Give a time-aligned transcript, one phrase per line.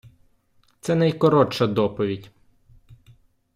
[0.79, 2.31] Це найкоротша доповідь.